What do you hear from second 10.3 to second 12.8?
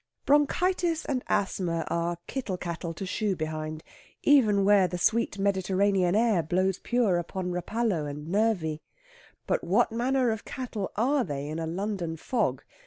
of cattle are they in a London fog?